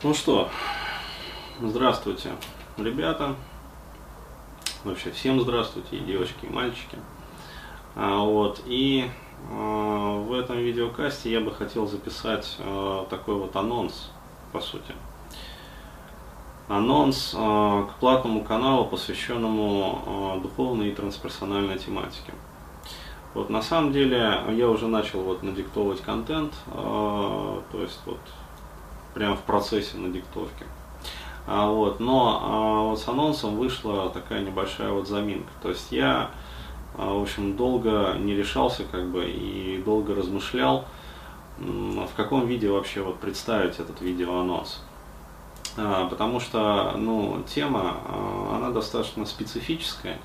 [0.00, 0.48] Ну что,
[1.60, 2.30] здравствуйте,
[2.76, 3.34] ребята.
[4.84, 6.96] Вообще всем здравствуйте, и девочки, и мальчики.
[7.96, 9.10] А, вот, и
[9.50, 14.12] а, в этом видеокасте я бы хотел записать а, такой вот анонс,
[14.52, 14.94] по сути.
[16.68, 22.34] Анонс а, к платному каналу, посвященному духовной и трансперсональной тематике.
[23.34, 28.20] Вот на самом деле я уже начал вот надиктовывать контент, то есть вот
[29.18, 30.64] прямо в процессе надиктовки.
[31.48, 35.50] А, вот, но а, вот с анонсом вышла такая небольшая вот заминка.
[35.60, 36.30] То есть я,
[36.96, 40.84] а, в общем, долго не решался как бы и долго размышлял,
[41.58, 44.84] в каком виде вообще вот представить этот видеоанонс.
[45.80, 50.18] А, потому что, ну, тема, а, она достаточно специфическая.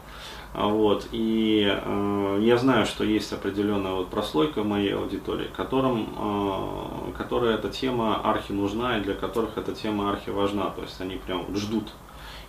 [0.55, 7.17] А, вот, и э, я знаю, что есть определенная вот прослойка моей аудитории, которым, э,
[7.17, 10.69] которая эта тема архи нужна и для которых эта тема архи важна.
[10.69, 11.91] То есть они прям ждут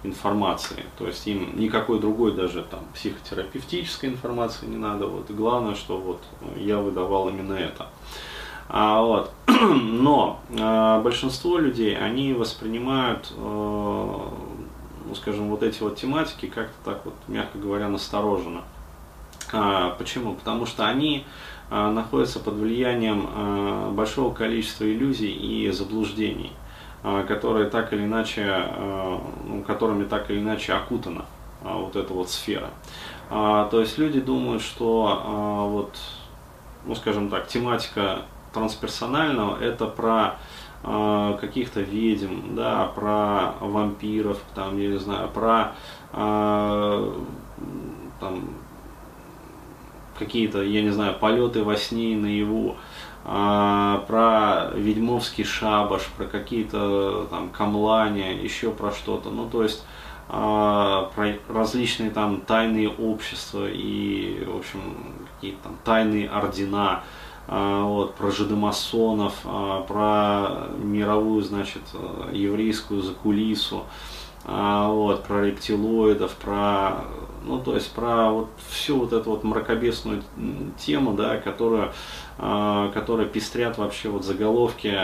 [0.03, 0.85] информации.
[0.99, 5.07] То есть им никакой другой даже там психотерапевтической информации не надо.
[5.07, 5.31] Вот.
[5.31, 6.23] И главное, что вот
[6.57, 7.89] я выдавал именно это.
[8.69, 9.33] А, вот.
[9.47, 14.19] Но э, большинство людей, они воспринимают э,
[15.07, 18.63] ну, скажем, вот эти вот тематики как-то так вот, мягко говоря, настороженно.
[19.53, 20.35] А, почему?
[20.35, 21.25] Потому что они
[21.71, 26.53] а, находятся под влиянием а, большого количества иллюзий и заблуждений,
[27.03, 31.27] а, которые так или иначе, а, ну, которыми так или иначе окутана
[31.63, 32.71] а, вот эта вот сфера.
[33.31, 35.97] А, то есть люди думают, что а, вот,
[36.87, 38.23] ну, скажем так, тематика
[38.55, 40.37] трансперсонального это про
[40.83, 45.73] э, каких-то ведьм, да, про вампиров, там, я не знаю, про
[46.13, 47.13] э,
[48.21, 48.49] там,
[50.19, 52.77] какие-то, я не знаю, полеты во сне и наяву,
[53.25, 59.31] э, про ведьмовский шабаш, про какие-то там камлания, еще про что-то.
[59.31, 59.85] Ну, то есть
[60.27, 61.11] про
[61.51, 64.81] различные там тайные общества и, в общем,
[65.35, 67.03] какие-то там тайные ордена.
[67.47, 71.83] А, вот, про жидомасонов, а, про мировую, значит,
[72.33, 73.85] еврейскую закулису,
[74.47, 77.05] а, вот, про рептилоидов, про,
[77.45, 80.23] ну, то есть про вот всю вот эту вот мракобесную
[80.79, 81.93] тему, да, которая,
[82.39, 84.99] которая пестрят вообще вот заголовки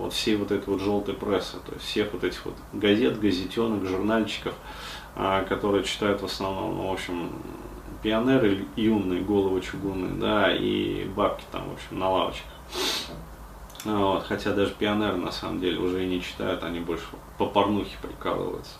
[0.00, 3.86] вот всей вот этой вот желтой прессы, то есть всех вот этих вот газет, газетенок,
[3.86, 4.54] журнальчиков,
[5.48, 7.30] которые читают в основном, ну, в общем,
[8.02, 12.52] пионеры юные, головы чугунные, да, и бабки там, в общем, на лавочках.
[13.84, 17.04] Вот, хотя даже пионеры на самом деле уже и не читают, они больше
[17.38, 18.72] по порнухе прикалываются.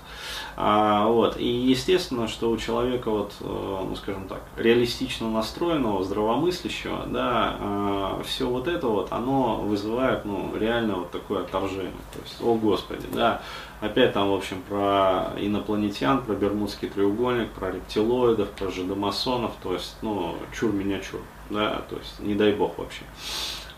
[0.57, 3.45] А, вот, и естественно, что у человека, вот, э,
[3.89, 10.55] ну скажем так, реалистично настроенного, здравомыслящего, да, э, все вот это вот, оно вызывает, ну,
[10.55, 11.93] реально вот такое отторжение.
[12.13, 13.41] То есть, о господи, да,
[13.81, 19.97] опять там, в общем, про инопланетян, про Бермудский треугольник, про рептилоидов, про жидомасонов, то есть,
[20.03, 23.05] ну, чур меня чур, да, то есть, не дай бог вообще.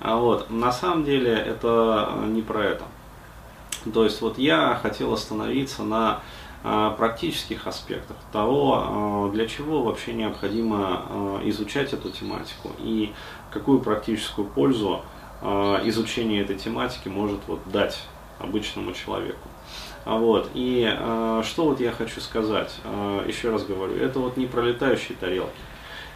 [0.00, 2.84] А вот, на самом деле это не про это.
[3.92, 6.20] То есть вот я хотел остановиться на
[6.64, 13.12] а, практических аспектах того, а, для чего вообще необходимо а, изучать эту тематику и
[13.50, 15.03] какую практическую пользу
[15.84, 17.98] изучение этой тематики может вот дать
[18.38, 19.48] обычному человеку.
[20.04, 20.48] Вот.
[20.54, 20.88] И
[21.42, 22.72] что вот я хочу сказать,
[23.26, 25.50] еще раз говорю, это вот не пролетающие тарелки.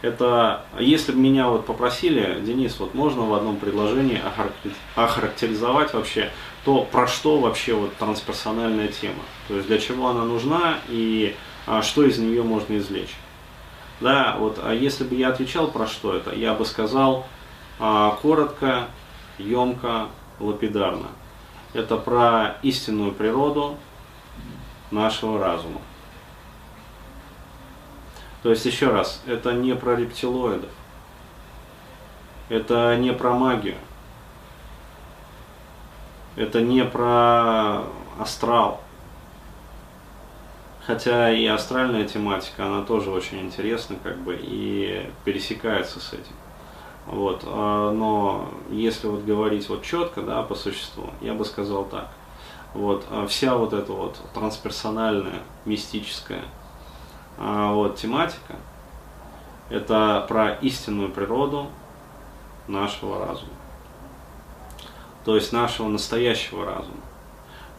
[0.01, 4.21] Это, если бы меня вот попросили, Денис, вот можно в одном предложении
[4.95, 6.29] охарактеризовать вообще
[6.65, 11.81] то, про что вообще вот трансперсональная тема, то есть для чего она нужна и а,
[11.81, 13.15] что из нее можно извлечь.
[13.99, 17.25] Да, вот, а если бы я отвечал про что это, я бы сказал
[17.79, 18.89] а, коротко,
[19.39, 20.07] емко,
[20.39, 21.07] лапидарно.
[21.73, 23.77] Это про истинную природу
[24.91, 25.81] нашего разума.
[28.43, 30.69] То есть, еще раз, это не про рептилоидов,
[32.49, 33.75] это не про магию,
[36.35, 37.83] это не про
[38.19, 38.81] астрал.
[40.85, 46.33] Хотя и астральная тематика, она тоже очень интересна, как бы, и пересекается с этим.
[47.07, 52.07] Вот, а, но если вот говорить вот четко, да, по существу, я бы сказал так.
[52.73, 56.43] Вот, а вся вот эта вот трансперсональная, мистическая
[57.37, 58.55] вот, тематика,
[59.69, 61.67] это про истинную природу
[62.67, 63.51] нашего разума.
[65.25, 67.01] То есть нашего настоящего разума.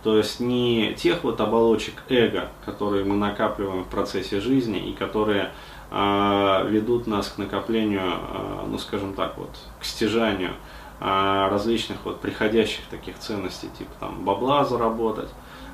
[0.02, 5.50] То есть не тех вот оболочек эго, которые мы накапливаем в процессе жизни и которые
[5.90, 9.50] э, ведут нас к накоплению, э, ну скажем так вот,
[9.80, 10.52] к стяжанию
[11.00, 15.30] а, различных вот приходящих таких ценностей, типа там бабла заработать,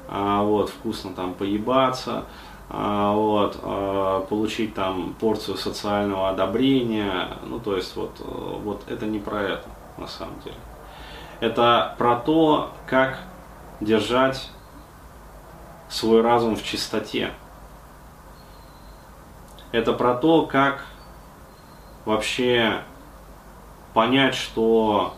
[0.09, 2.25] а, вот, вкусно там поебаться, а,
[2.69, 9.43] вот, а, получить там порцию социального одобрения, ну то есть вот, вот это не про
[9.43, 9.69] это
[9.99, 10.57] на самом деле.
[11.41, 13.19] Это про то, как
[13.81, 14.51] держать
[15.89, 17.31] свой разум в чистоте.
[19.73, 20.87] Это про то, как
[22.05, 22.83] вообще
[23.93, 25.15] понять, что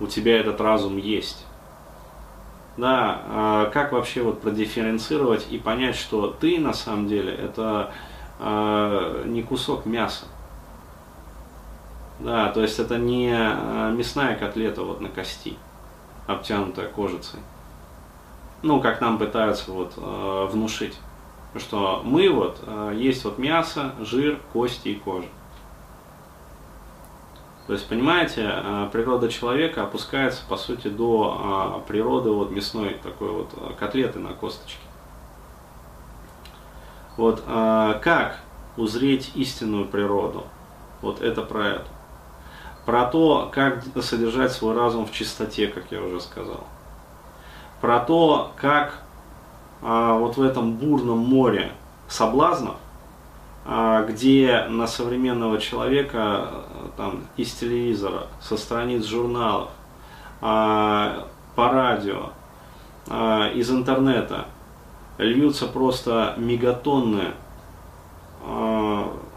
[0.00, 1.46] у тебя этот разум есть.
[2.80, 7.92] Да, а как вообще вот продифференцировать и понять, что ты на самом деле это
[8.38, 10.24] э, не кусок мяса.
[12.20, 15.58] Да, то есть это не а, мясная котлета вот на кости,
[16.26, 17.40] обтянутая кожицей.
[18.62, 20.96] Ну, как нам пытаются вот э, внушить,
[21.58, 25.28] что мы вот, э, есть вот мясо, жир, кости и кожа.
[27.70, 33.30] То есть, понимаете, э, природа человека опускается, по сути, до э, природы вот мясной такой
[33.30, 34.80] вот э, котлеты на косточке.
[37.16, 38.40] Вот как
[38.76, 40.46] узреть истинную природу?
[41.00, 41.86] Вот это про это.
[42.86, 46.64] Про то, как содержать свой разум в чистоте, как я уже сказал.
[47.80, 48.94] Про то, как
[49.80, 51.70] вот в этом бурном море
[52.08, 52.78] соблазнов а,
[53.64, 56.64] где на современного человека
[56.96, 59.70] там, из телевизора, со страниц журналов,
[60.40, 62.30] а, по радио,
[63.08, 64.46] а, из интернета
[65.18, 67.34] льются просто мегатонны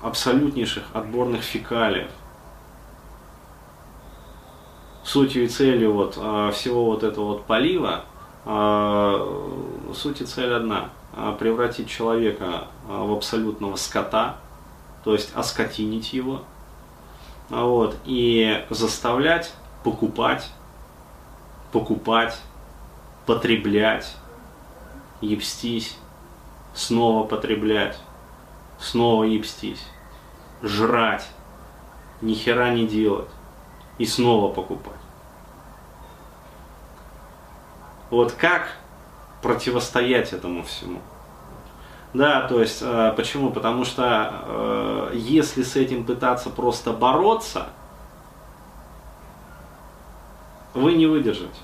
[0.01, 2.09] абсолютнейших отборных фекалиев.
[5.03, 6.13] Сутью и целью вот,
[6.53, 8.05] всего вот этого вот полива,
[9.93, 11.02] суть и цель одна– а,
[11.39, 14.37] превратить человека а, в абсолютного скота,
[15.03, 16.41] то есть оскотинить его,
[17.49, 20.49] а, вот, и заставлять покупать,
[21.71, 22.39] покупать,
[23.25, 24.15] потреблять,
[25.21, 25.97] ебстись,
[26.73, 27.97] снова потреблять,
[28.79, 29.85] снова ебстись,
[30.61, 31.27] жрать,
[32.21, 33.29] ни хера не делать
[33.97, 34.93] и снова покупать.
[38.09, 38.67] Вот как
[39.43, 40.99] противостоять этому всему.
[42.13, 43.51] Да, то есть, э, почему?
[43.51, 47.67] Потому что э, если с этим пытаться просто бороться,
[50.73, 51.59] вы не выдержите.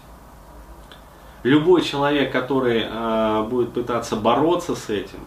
[1.44, 5.20] Любой человек, который э, будет пытаться бороться с этим,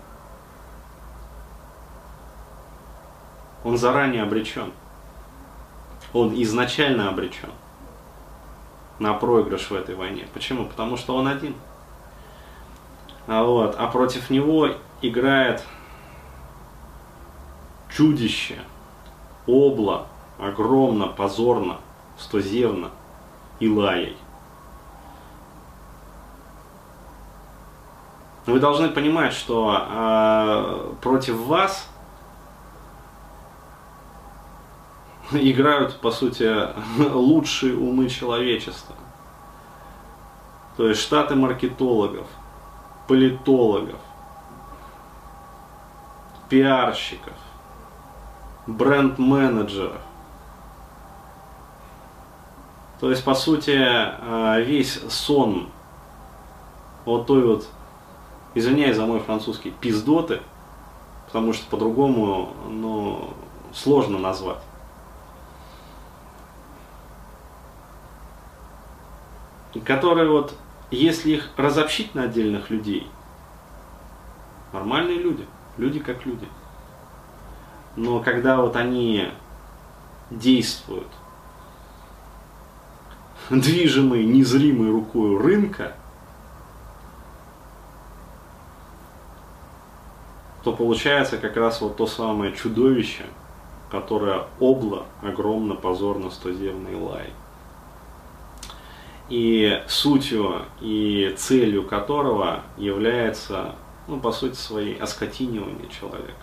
[3.65, 4.73] он заранее обречен.
[6.13, 7.51] Он изначально обречен
[8.99, 10.27] на проигрыш в этой войне.
[10.35, 10.67] Почему?
[10.67, 11.55] Потому что он один.
[13.27, 14.71] А, вот, а против него
[15.01, 15.63] играет
[17.95, 18.59] чудище,
[19.47, 20.07] обла,
[20.39, 21.79] огромно, позорно,
[22.19, 22.91] стозевно
[23.61, 24.17] и лаей.
[28.47, 31.89] Вы должны понимать, что э, против вас
[35.31, 36.53] играют, по сути,
[37.15, 38.97] лучшие умы человечества.
[40.77, 42.27] То есть штаты маркетологов–
[43.13, 44.01] политологов,
[46.49, 47.35] пиарщиков,
[48.67, 50.01] бренд-менеджеров.
[53.01, 55.69] То есть, по сути, э, весь сон
[57.05, 57.69] вот той вот,
[58.55, 60.41] извиняюсь за мой французский, пиздоты,
[61.27, 63.29] потому что по-другому, ну,
[63.75, 64.63] сложно назвать.
[69.85, 70.55] Которые вот
[70.97, 73.09] если их разобщить на отдельных людей,
[74.73, 75.47] нормальные люди,
[75.79, 76.47] люди как люди.
[77.97, 79.31] Но когда вот они
[80.31, 81.09] действуют,
[83.51, 85.95] движимые незримой рукой рынка,
[90.63, 93.25] то получается как раз вот то самое чудовище,
[93.91, 97.33] которое обло огромно, позорно, стоземный лай
[99.29, 103.75] и сутью и целью которого является,
[104.09, 106.35] ну, по сути своей, оскотинивание человека.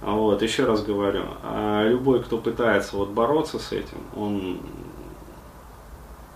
[0.00, 4.60] Вот, еще раз говорю, а любой, кто пытается вот бороться с этим, он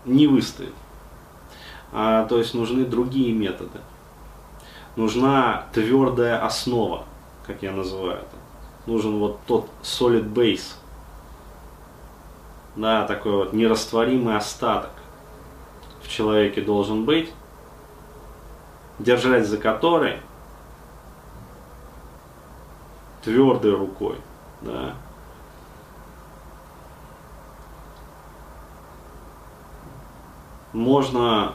[0.04, 0.75] не выстоит.
[1.92, 3.80] А, то есть нужны другие методы.
[4.94, 7.04] Нужна твердая основа,
[7.46, 8.37] как я называю это.
[8.87, 10.76] Нужен вот тот solid base.
[12.76, 14.92] Да, такой вот нерастворимый остаток
[16.06, 17.32] в человеке должен быть,
[18.98, 20.20] держать за который
[23.22, 24.16] твердой рукой,
[24.60, 24.94] да,
[30.72, 31.54] можно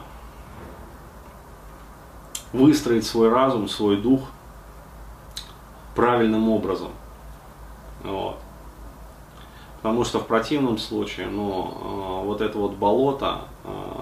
[2.52, 4.28] выстроить свой разум, свой дух
[5.94, 6.90] правильным образом.
[8.04, 8.38] Вот.
[9.82, 14.01] Потому что в противном случае, ну, э, вот это вот болото э,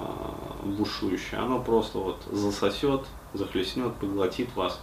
[0.71, 3.03] бушующее, оно просто вот засосет,
[3.35, 4.81] захлестнет, поглотит вас,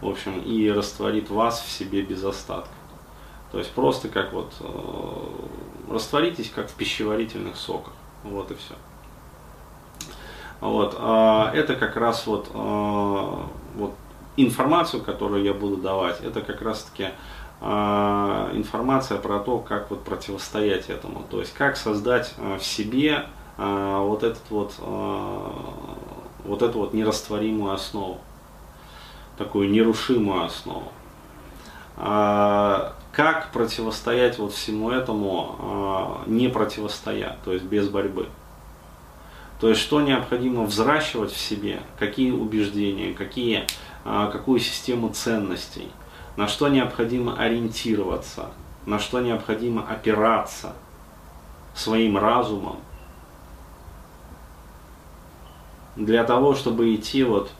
[0.00, 2.70] в общем, и растворит вас в себе без остатка.
[3.52, 7.92] То есть просто как вот э, растворитесь, как в пищеварительных соках.
[8.22, 8.74] Вот и все.
[10.60, 13.94] Вот, а это как раз вот, вот
[14.36, 17.08] информацию, которую я буду давать, это как раз таки
[17.62, 21.24] а, информация про то, как вот противостоять этому.
[21.30, 23.26] То есть как создать а, в себе
[23.60, 24.74] а, вот этот вот,
[26.44, 28.18] вот эту вот нерастворимую основу,
[29.36, 30.90] такую нерушимую основу.
[31.96, 38.28] Как противостоять вот всему этому, не противостоя, то есть без борьбы.
[39.60, 43.66] То есть что необходимо взращивать в себе, какие убеждения, какие,
[44.04, 45.88] какую систему ценностей–
[46.40, 48.50] на что необходимо ориентироваться,
[48.86, 50.72] на что необходимо опираться
[51.74, 52.76] своим разумом,
[55.96, 57.50] для того, чтобы идти вот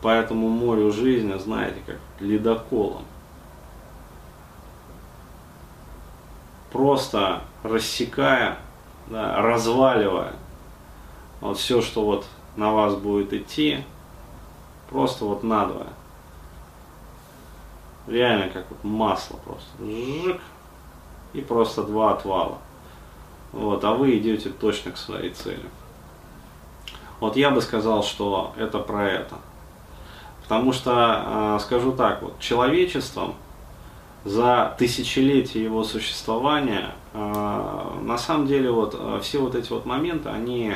[0.00, 3.04] по этому морю жизни, знаете, как ледоколом.
[6.70, 8.58] Просто рассекая,
[9.08, 10.32] да, разваливая
[11.40, 12.26] вот все, что вот
[12.56, 13.84] на вас будет идти,
[14.88, 15.88] просто вот надвое
[18.06, 19.68] реально как вот масло просто.
[19.80, 20.40] Жик,
[21.32, 22.58] и просто два отвала.
[23.52, 25.62] Вот, а вы идете точно к своей цели.
[27.20, 29.36] Вот я бы сказал, что это про это.
[30.42, 33.34] Потому что, а, скажу так, вот, человечеством
[34.24, 40.28] за тысячелетия его существования, а, на самом деле, вот, а, все вот эти вот моменты,
[40.28, 40.72] они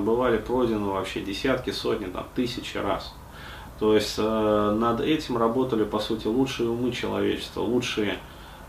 [0.00, 3.14] бывали пройдены вообще десятки, сотни, там, тысячи раз.
[3.78, 8.18] То есть над этим работали, по сути, лучшие умы человечества, лучшие,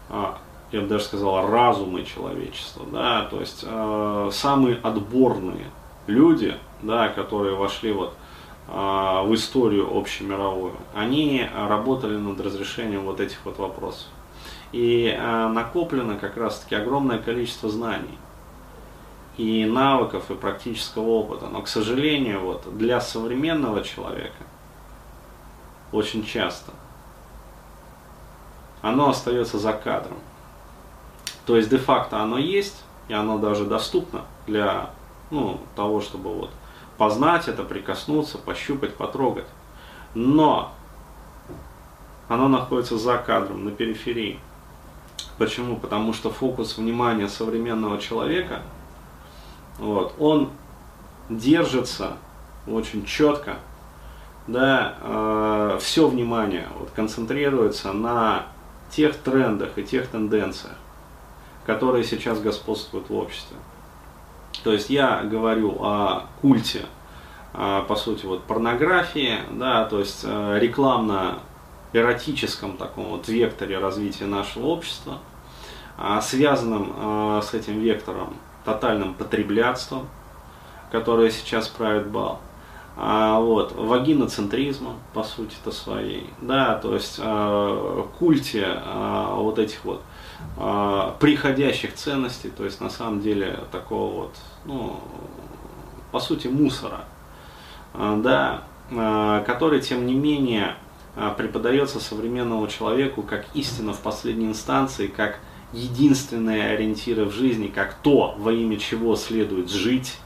[0.10, 3.64] я бы даже сказал, разумы человечества, да, то есть
[4.36, 5.68] самые отборные
[6.08, 8.14] люди, да, которые вошли вот
[8.68, 14.08] э, в историю общемировую, они работали над разрешением вот этих вот вопросов.
[14.72, 18.18] И э, накоплено как раз-таки огромное количество знаний
[19.38, 21.48] и навыков, и практического опыта.
[21.48, 24.44] Но, к сожалению, вот, для современного человека
[25.92, 26.72] очень часто,
[28.82, 30.18] оно остается за кадром.
[31.46, 34.90] То есть де-факто оно есть, и оно даже доступно для
[35.34, 36.52] ну, того, чтобы вот
[36.98, 39.48] познать это, прикоснуться, пощупать, потрогать.
[40.14, 40.72] Но
[42.30, 44.40] оно находится за кадром, на периферии.
[45.38, 45.76] Почему?
[45.78, 48.62] Потому что фокус внимания современного человека,
[49.80, 50.52] вот, он
[51.30, 52.18] держится
[52.68, 53.58] очень четко
[54.46, 58.48] да, э, все внимание вот, концентрируется на
[58.90, 60.76] тех трендах и тех тенденциях,
[61.66, 63.58] которые сейчас господствуют в обществе.
[64.64, 66.82] То есть я говорю о культе,
[67.54, 74.68] э, по сути, вот порнографии, да, то есть э, рекламно-эротическом таком вот векторе развития нашего
[74.68, 75.20] общества,
[75.98, 80.08] э, связанном э, с этим вектором тотальным потреблятством,
[80.92, 82.40] которое сейчас правит бал
[82.96, 90.02] а, вот, вагиноцентризмом, по сути-то своей, да, то есть а, культе а, вот этих вот
[90.58, 94.36] а, приходящих ценностей, то есть на самом деле такого вот,
[94.66, 95.00] ну,
[96.12, 97.06] по сути, мусора,
[97.94, 100.76] а, да, а, который, тем не менее,
[101.16, 105.40] а, преподается современному человеку как истина в последней инстанции, как
[105.74, 110.18] единственные ориентиры в жизни, как то, во имя чего следует жить,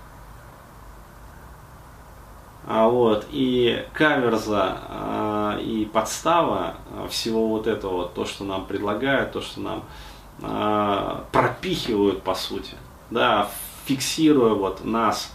[2.70, 9.32] а, вот, и каверза а, и подстава а, всего вот этого, то, что нам предлагают,
[9.32, 9.84] то, что нам
[11.32, 12.76] пропихивают по сути,
[13.10, 13.50] да,
[13.86, 15.34] фиксируя вот нас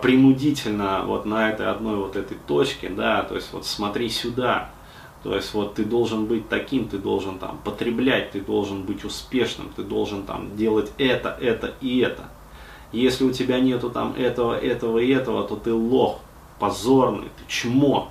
[0.00, 4.70] принудительно вот на этой одной вот этой точке, да, то есть вот смотри сюда,
[5.22, 9.70] то есть вот ты должен быть таким, ты должен там потреблять, ты должен быть успешным,
[9.76, 12.30] ты должен там делать это, это и это.
[12.90, 16.20] Если у тебя нету там этого, этого и этого, то ты лох,
[16.58, 18.10] позорный, ты чмо,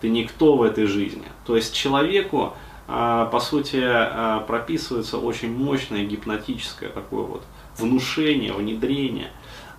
[0.00, 1.24] ты никто в этой жизни.
[1.46, 2.54] То есть человеку,
[2.86, 7.42] а, по сути, а, прописывается очень мощное гипнотическое такое вот
[7.78, 9.30] внушение, внедрение,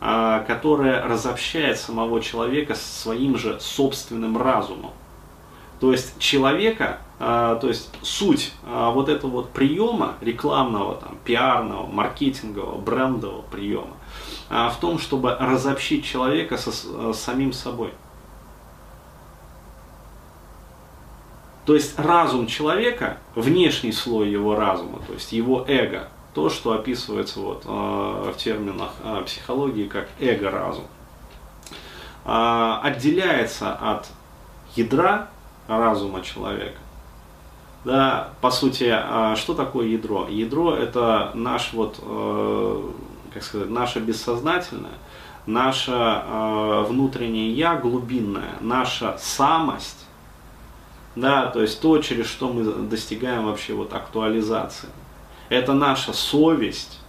[0.02, 4.92] а, которое разобщает самого человека своим же собственным разумом.
[5.80, 12.78] То есть человека то есть суть а, вот этого вот приема рекламного, там, пиарного, маркетингового,
[12.78, 13.96] брендового приема
[14.50, 17.92] а, в том, чтобы разобщить человека со, с самим собой.
[21.66, 27.40] То есть разум человека, внешний слой его разума, то есть его эго, то, что описывается
[27.40, 30.84] вот, э, в терминах э, психологии как эго-разум,
[32.26, 34.08] э, отделяется от
[34.76, 35.30] ядра
[35.68, 36.78] разума человека.
[37.86, 40.28] Да, по сути, а что такое ядро?
[40.28, 42.82] Ядро это наш вот, э,
[43.32, 44.98] как сказать, наше бессознательное,
[45.46, 50.08] наше э, внутреннее я глубинное, наша самость,
[51.16, 54.90] да, то есть то, через что мы достигаем вообще вот актуализации.
[55.50, 57.00] Это наша совесть,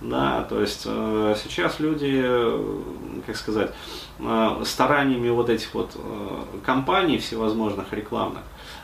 [0.00, 2.82] да, то есть э, сейчас люди, э,
[3.26, 3.70] как сказать,
[4.18, 8.42] э, стараниями вот этих вот э, компаний всевозможных рекламных,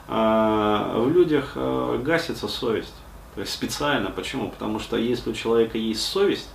[0.09, 2.95] в людях э, гасится совесть.
[3.35, 4.11] То есть специально.
[4.11, 4.51] Почему?
[4.51, 6.49] Потому что если у человека есть совесть,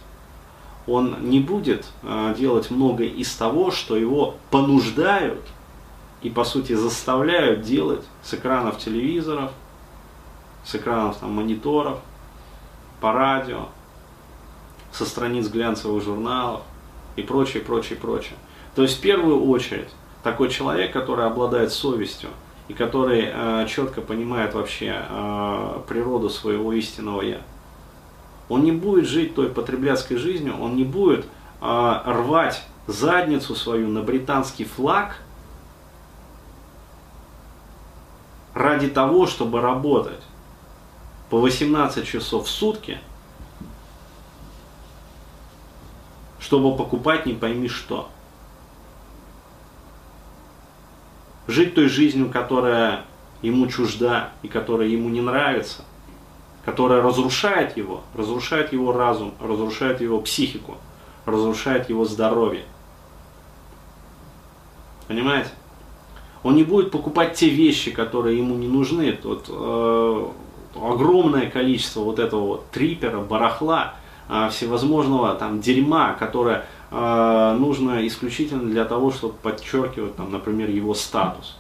[0.86, 5.42] он не будет э, делать многое из того, что его понуждают
[6.22, 9.51] и по сути заставляют делать с экранов телевизоров,
[10.66, 12.00] с экранов там, мониторов,
[13.01, 13.68] по радио,
[14.92, 16.62] со страниц глянцевых журналов
[17.16, 18.38] и прочее, прочее, прочее.
[18.75, 19.89] То есть в первую очередь
[20.24, 22.30] такой человек, который обладает совестью
[22.68, 27.42] и который э, четко понимает вообще э, природу своего истинного я,
[28.50, 31.26] он не будет жить той потребляцкой жизнью, он не будет
[31.62, 35.18] э, рвать задницу свою на британский флаг
[38.54, 40.22] ради того, чтобы работать
[41.30, 43.00] по 18 часов в сутки–
[46.48, 48.10] чтобы покупать не пойми что.
[51.48, 53.06] Жить той жизнью, которая
[53.42, 55.84] ему чужда и которая ему не нравится,
[56.66, 60.75] которая разрушает его, разрушает его разум, разрушает его психику,
[61.25, 62.66] разрушает его здоровье.
[65.07, 65.50] Понимаете?
[66.44, 69.12] Он не будет покупать те вещи, которые ему не нужны.
[69.14, 70.25] Тут э,
[70.75, 73.96] огромное количество вот этого вот трипера, барахла,
[74.29, 80.94] а, всевозможного там дерьма, которое э, нужно исключительно для того, чтобы подчеркивать, там, например, его
[80.94, 81.58] статус.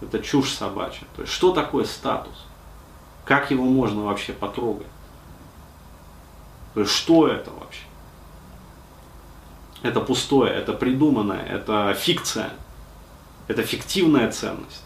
[0.00, 1.06] Это чушь собачья.
[1.14, 2.46] То есть, что такое статус?
[3.24, 4.86] Как его можно вообще потрогать?
[6.74, 7.82] То есть, что это вообще?
[9.82, 12.50] Это пустое, это придуманное, это фикция,
[13.48, 14.84] это фиктивная ценность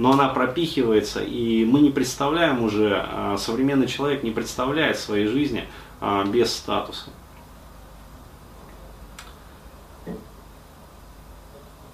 [0.00, 5.68] но она пропихивается, и мы не представляем уже, а, современный человек не представляет своей жизни
[6.00, 7.10] а, без статуса.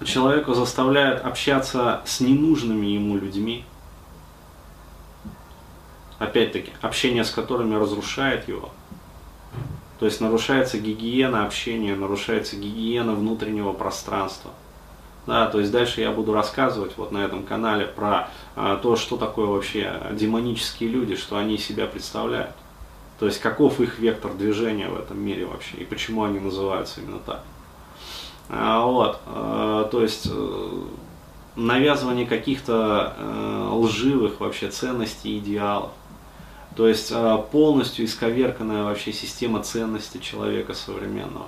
[0.05, 3.65] Человека заставляют общаться с ненужными ему людьми,
[6.19, 8.69] опять-таки, общение с которыми разрушает его.
[9.99, 14.51] То есть нарушается гигиена общения, нарушается гигиена внутреннего пространства–
[15.27, 19.17] да, то есть дальше я буду рассказывать вот на этом канале про а, то, что
[19.17, 22.55] такое вообще демонические люди, что они себя представляют.
[23.19, 27.19] То есть каков их вектор движения в этом мире вообще и почему они называются именно
[27.19, 27.43] так.
[28.49, 30.81] А, вот, а, то есть э,
[31.55, 35.91] навязывание каких-то э, лживых вообще ценностей и идеалов.
[36.75, 41.47] То есть э, полностью исковерканная вообще система ценностей человека современного.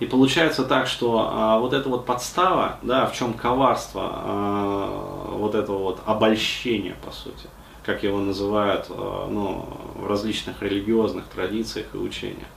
[0.00, 5.54] И получается так, что а, вот эта вот подстава, да, в чем коварство а, вот
[5.54, 7.48] этого вот обольщения, по сути,
[7.84, 12.48] как его называют а, ну, в различных религиозных традициях и учениях.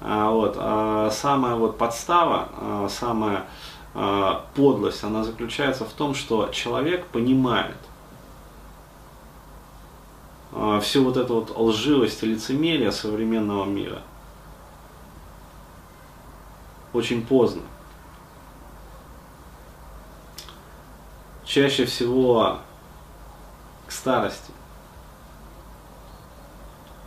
[0.00, 3.44] А, вот, а, самая вот подстава, а, самая
[4.54, 7.74] подлость, она заключается в том, что человек понимает
[10.80, 14.02] всю вот эту вот лживость и лицемерие современного мира–
[16.92, 17.62] очень поздно.
[21.44, 22.58] Чаще всего
[23.86, 24.52] к старости.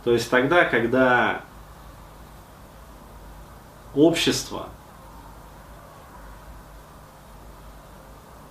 [0.04, 1.40] То есть тогда, когда
[3.94, 4.68] общество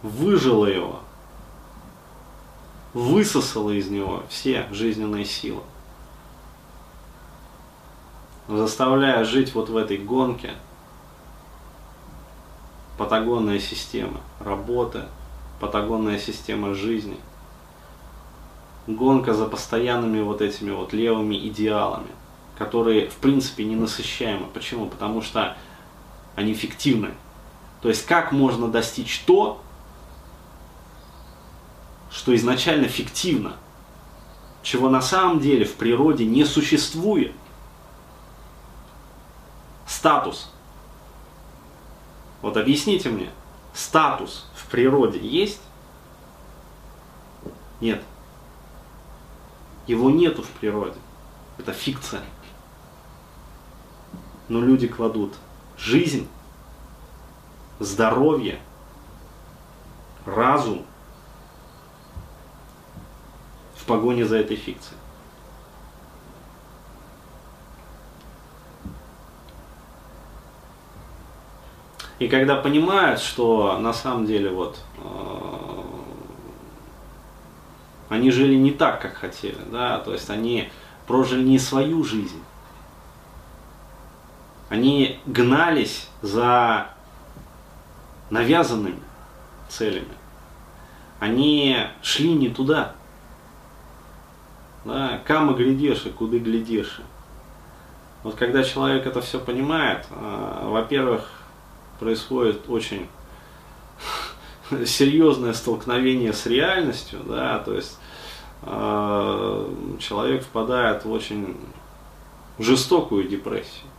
[0.01, 0.99] выжило его,
[2.93, 5.61] высосало из него все жизненные силы,
[8.47, 10.53] заставляя жить вот в этой гонке–
[12.97, 15.03] патагонная система работы,
[15.59, 17.17] патагонная система жизни,
[18.87, 22.11] гонка за постоянными вот этими вот левыми идеалами,
[22.57, 24.47] которые в принципе не насыщаемы.
[24.47, 24.87] Почему?
[24.87, 25.57] Потому что
[26.35, 27.13] они фиктивны.
[27.81, 29.61] То есть как можно достичь то,
[32.11, 33.53] что изначально фиктивно,
[34.61, 37.33] чего на самом деле в природе не существует.
[39.85, 40.49] Статус.
[42.41, 43.29] Вот объясните мне,
[43.73, 45.61] статус в природе есть?
[47.81, 48.01] Нет.
[49.87, 50.97] Его нету в природе.
[51.57, 52.21] Это фикция.
[54.49, 55.33] Но люди кладут
[55.77, 56.27] жизнь,
[57.79, 58.59] здоровье,
[60.25, 60.85] разум
[63.75, 64.97] в погоне за этой фикцией.
[72.19, 75.81] И когда понимают, что на самом деле вот э,
[78.07, 80.69] они жили не так, как хотели, да, то есть они
[81.05, 82.41] прожили не свою жизнь.
[84.73, 86.87] Они гнались за
[88.31, 89.03] навязанными
[89.69, 90.15] целями.
[91.19, 92.95] Они шли не туда.
[94.83, 97.01] Да, кама и куда глядишь.
[98.23, 101.29] Вот когда человек это все понимает, э, во-первых,
[101.99, 103.07] происходит очень
[104.87, 107.99] серьезное столкновение с реальностью, да, то есть
[108.63, 111.57] э, человек впадает в очень
[112.57, 113.92] жестокую депрессию.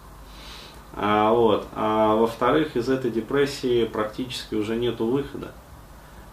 [0.96, 1.66] А, вот.
[1.74, 5.52] а во-вторых, из этой депрессии практически уже нету выхода.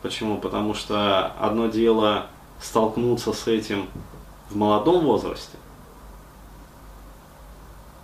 [0.02, 0.38] Почему?
[0.38, 2.28] Потому что одно дело
[2.62, 3.88] столкнуться с этим
[4.50, 5.58] в молодом возрасте.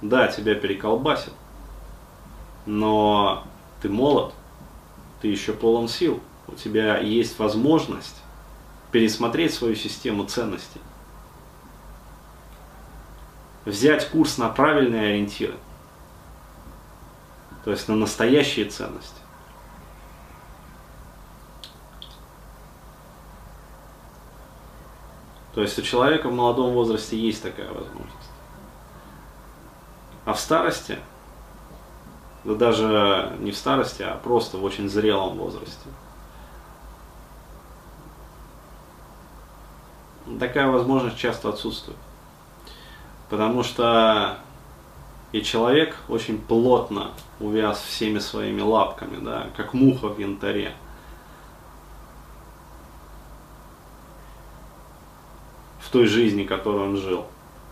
[0.02, 1.34] Да, тебя переколбасит,
[2.66, 3.44] но
[3.82, 4.34] ты молод,
[5.22, 8.16] ты еще полон сил, у тебя есть возможность
[8.92, 10.82] пересмотреть свою систему ценностей,
[13.66, 15.56] взять курс на правильные ориентиры,
[17.68, 19.20] то есть на настоящие ценности.
[25.54, 28.32] То есть у человека в молодом возрасте есть такая возможность.
[30.24, 30.98] А в старости
[32.46, 35.90] да даже не в старости, а просто в очень зрелом возрасте.
[40.40, 42.00] Такая возможность часто отсутствует.
[43.30, 44.40] Потому что
[45.32, 50.74] и человек очень плотно увяз всеми своими лапками, да, как муха в янтаре.
[55.80, 57.26] В той жизни, которой он жил.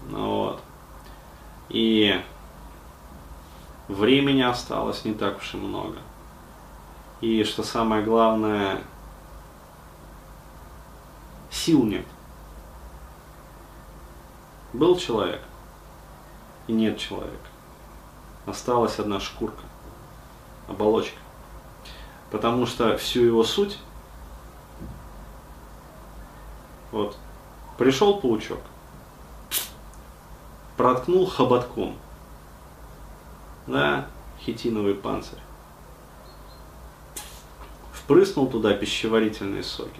[0.10, 0.62] Ну, вот.
[1.70, 2.22] И
[3.88, 5.98] времени осталось не так уж и много.
[7.22, 8.82] И что самое главное,
[11.50, 12.06] сил нет.
[14.74, 15.41] Был человек
[16.67, 17.49] и нет человека.
[18.45, 19.63] Осталась одна шкурка,
[20.67, 21.17] оболочка.
[22.32, 23.80] Потому что всю его суть,
[26.91, 27.17] вот,
[27.78, 28.60] пришел паучок,
[30.78, 31.95] проткнул хоботком–
[33.67, 34.08] да,
[34.39, 35.39] хитиновый панцирь.
[37.91, 39.99] Впрыснул туда пищеварительные соки.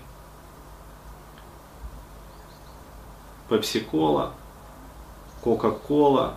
[3.49, 4.34] Пепси-кола,
[5.43, 6.36] Кока-кола,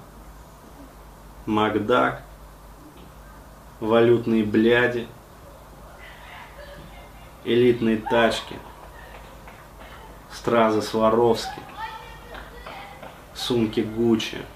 [1.49, 2.23] Макдак,
[3.81, 5.09] валютные бляди,
[7.45, 8.57] элитные тачки,
[10.33, 11.61] стразы Сваровски,
[13.35, 14.39] сумки Гуччи–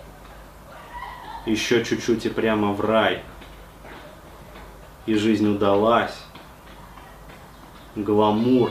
[1.47, 3.23] еще чуть-чуть и прямо в рай.
[5.07, 6.17] И жизнь удалась.
[7.97, 8.71] Гламур.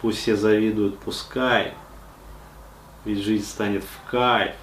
[0.00, 1.74] Пусть все завидуют, пускай.
[3.04, 4.54] Ведь жизнь станет в кайф.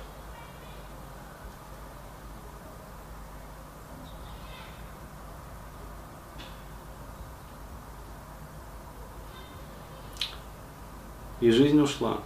[11.45, 12.17] И жизнь ушла.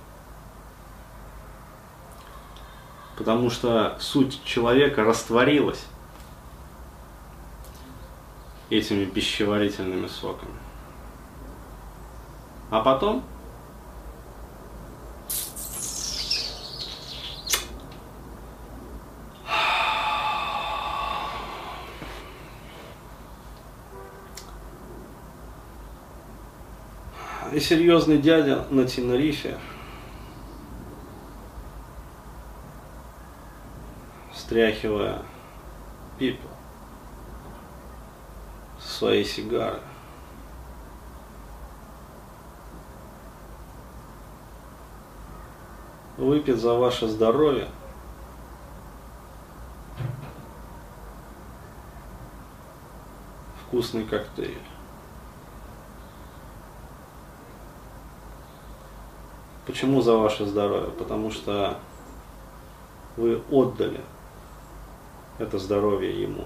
[3.20, 5.86] потому что суть человека растворилась
[8.70, 10.54] этими пищеварительными соками.
[12.72, 13.26] А потом
[27.58, 29.58] серьезный дядя на Тенерифе
[34.34, 35.22] стряхивая
[36.18, 36.50] пепел
[38.80, 39.80] своей сигары.
[46.18, 47.68] Выпьет за ваше здоровье.
[53.70, 54.58] вкусный коктейль.
[59.70, 60.90] Почему за ваше здоровье?
[60.90, 61.78] Потому что
[63.18, 64.02] вы отдали
[65.38, 66.46] это здоровье ему.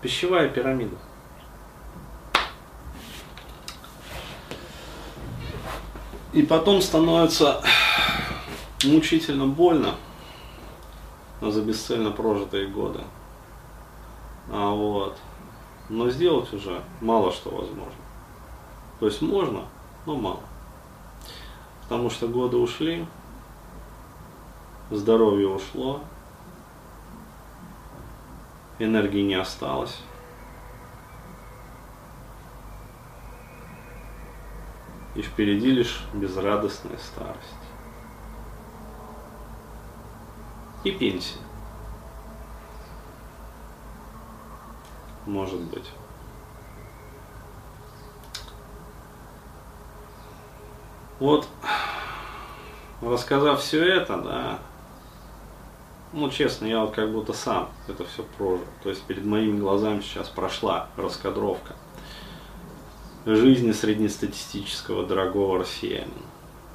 [0.00, 0.94] Пищевая пирамида.
[6.34, 7.64] И потом становится
[8.84, 9.96] мучительно больно
[11.40, 13.00] за бесцельно прожитые годы.
[14.52, 15.18] А вот.
[15.88, 17.94] Но сделать уже мало что возможно.
[18.98, 19.62] То есть можно,
[20.04, 20.40] но мало.
[21.82, 23.06] Потому что годы ушли,
[24.90, 26.00] здоровье ушло,
[28.78, 30.00] энергии не осталось.
[35.14, 37.40] И впереди лишь безрадостная старость.
[40.84, 41.45] И пенсия.
[45.26, 45.90] Может быть.
[51.18, 51.48] Вот,
[53.00, 54.58] рассказав все это, да,
[56.12, 58.64] ну, честно, я вот как будто сам это все прожил.
[58.82, 61.74] То есть перед моими глазами сейчас прошла раскадровка
[63.26, 66.12] жизни среднестатистического дорогого россиянина.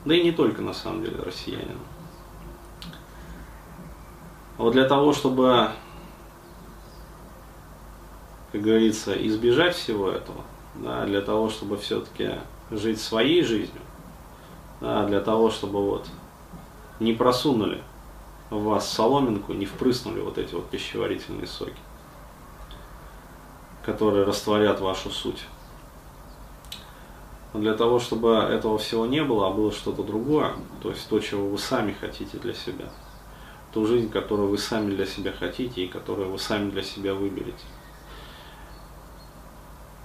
[0.05, 1.79] Да и не только на самом деле россиянина.
[4.57, 5.71] Вот для того, чтобы,
[8.51, 10.41] как говорится, избежать всего этого,
[10.75, 12.31] да, для того, чтобы все-таки
[12.69, 13.81] жить своей жизнью,
[14.81, 16.07] да, для того, чтобы вот
[16.99, 17.81] не просунули
[18.49, 21.73] в вас соломинку, не впрыснули вот эти вот пищеварительные соки,
[23.85, 25.45] которые растворят вашу суть.
[27.53, 31.19] Но для того, чтобы этого всего не было, а было что-то другое, то есть то,
[31.19, 32.89] чего вы сами хотите для себя,
[33.73, 37.65] ту жизнь, которую вы сами для себя хотите и которую вы сами для себя выберете.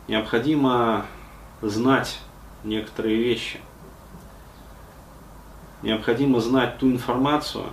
[0.08, 1.04] Необходимо
[1.62, 2.20] знать
[2.62, 3.60] некоторые вещи.
[5.82, 7.66] Необходимо знать ту информацию,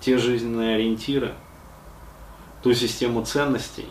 [0.00, 1.34] те жизненные ориентиры,
[2.62, 3.88] ту систему ценностей,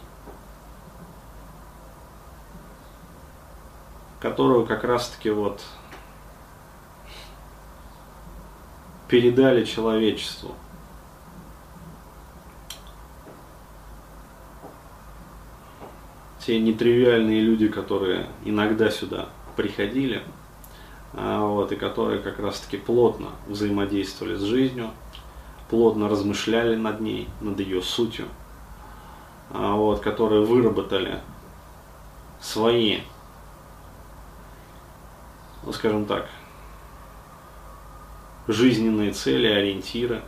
[4.21, 5.61] которую как раз-таки вот
[9.07, 10.55] передали человечеству.
[16.45, 20.21] Те нетривиальные люди, которые иногда сюда приходили,
[21.13, 24.91] а, вот, и которые как раз-таки плотно взаимодействовали с жизнью,
[25.69, 28.25] плотно размышляли над ней, над ее сутью,
[29.51, 31.19] а, вот, которые выработали
[32.39, 32.99] свои
[35.65, 36.29] ну, скажем так,
[38.47, 40.21] жизненные цели, ориентиры,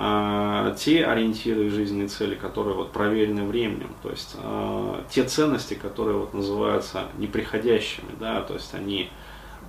[0.00, 5.74] а, те ориентиры и жизненные цели, которые вот проверены временем, то есть а, те ценности,
[5.74, 9.10] которые вот называются неприходящими, да, то есть они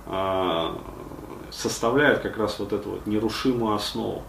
[0.06, 0.78] а,
[1.50, 4.22] составляют как раз вот эту вот нерушимую основу.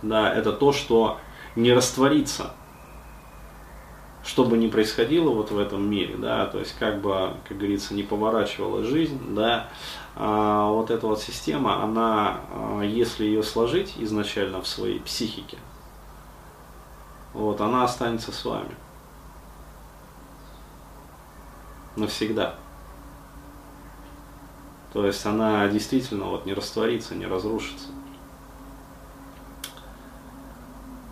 [0.00, 1.18] Да, это то, что
[1.54, 2.54] не растворится
[4.24, 7.94] что бы ни происходило вот в этом мире, да, то есть как бы, как говорится,
[7.94, 9.68] не поворачивала жизнь, да,
[10.14, 15.58] а вот эта вот система, она, а, если ее сложить изначально в своей психике,
[17.32, 18.74] вот, она останется с вами.
[21.96, 22.54] Навсегда.
[24.92, 27.88] То есть она действительно вот не растворится, не разрушится.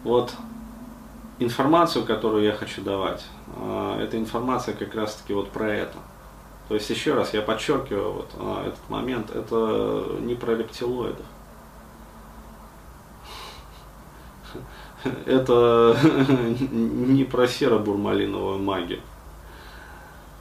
[0.05, 0.35] Вот
[1.40, 3.26] информацию, которую я хочу давать,
[3.57, 5.96] а, эта информация как раз таки вот про это.
[6.68, 11.26] То есть еще раз я подчеркиваю вот а, этот момент, это не про рептилоидов.
[15.24, 15.96] Это
[16.70, 19.00] не про серо-бурмалиновую магию.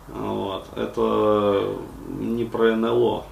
[0.10, 0.66] Вот.
[0.76, 1.76] Это
[2.10, 3.24] не про НЛО,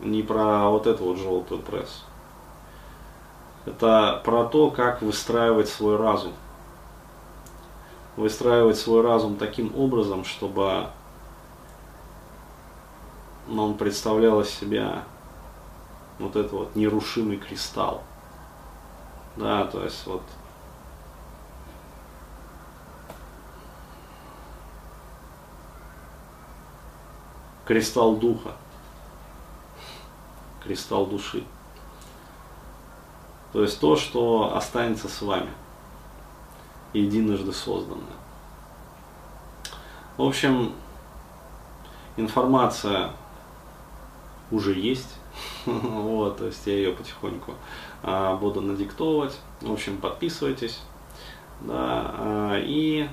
[0.00, 2.02] не про вот эту вот желтую прессу.
[3.64, 6.32] Это про то, как выстраивать свой разум
[8.16, 10.88] выстраивать свой разум таким образом, чтобы
[13.48, 15.04] он представлял из себя
[16.18, 18.02] вот этот вот нерушимый кристалл.
[19.36, 20.22] Да, то есть вот
[27.66, 28.52] кристалл духа,
[30.64, 31.44] кристалл души.
[33.52, 35.50] То есть то, что останется с вами–
[36.92, 38.04] единожды созданное.
[40.16, 40.72] В общем,
[42.16, 43.10] информация
[44.50, 45.14] уже есть.
[45.66, 47.54] вот, то есть я ее потихоньку
[48.02, 49.38] а, буду надиктовывать.
[49.60, 50.80] В общем, подписывайтесь.
[51.60, 53.08] Да, а, и